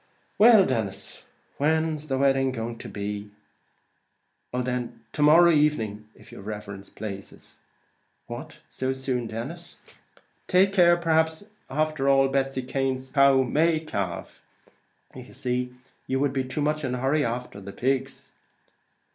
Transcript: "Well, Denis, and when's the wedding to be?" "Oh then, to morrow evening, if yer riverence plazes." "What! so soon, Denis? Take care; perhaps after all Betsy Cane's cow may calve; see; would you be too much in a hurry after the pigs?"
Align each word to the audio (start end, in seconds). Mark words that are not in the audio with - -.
"Well, 0.39 0.65
Denis, 0.65 1.19
and 1.19 1.25
when's 1.91 2.07
the 2.07 2.17
wedding 2.17 2.53
to 2.79 2.89
be?" 2.89 3.29
"Oh 4.51 4.63
then, 4.63 5.01
to 5.13 5.21
morrow 5.21 5.51
evening, 5.51 6.09
if 6.15 6.31
yer 6.31 6.41
riverence 6.41 6.89
plazes." 6.89 7.59
"What! 8.25 8.61
so 8.67 8.93
soon, 8.93 9.27
Denis? 9.27 9.77
Take 10.47 10.73
care; 10.73 10.97
perhaps 10.97 11.43
after 11.69 12.09
all 12.09 12.29
Betsy 12.29 12.63
Cane's 12.63 13.11
cow 13.11 13.43
may 13.43 13.79
calve; 13.79 14.41
see; 15.33 15.65
would 15.71 15.75
you 16.07 16.27
be 16.29 16.45
too 16.45 16.61
much 16.61 16.83
in 16.83 16.95
a 16.95 16.99
hurry 16.99 17.23
after 17.23 17.61
the 17.61 17.71
pigs?" 17.71 18.31